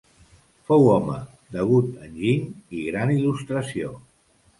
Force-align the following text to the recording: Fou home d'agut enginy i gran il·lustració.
Fou 0.69 0.85
home 0.93 1.17
d'agut 1.55 1.91
enginy 2.07 2.39
i 2.79 2.87
gran 2.87 3.13
il·lustració. 3.17 3.93